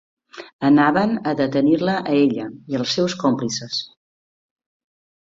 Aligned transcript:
Anaven 0.67 1.11
a 1.31 1.33
detenir-la 1.41 1.97
a 1.99 2.15
ella 2.21 2.45
i 2.73 2.79
als 2.79 2.95
seus 2.99 3.15
còmplices. 3.25 3.77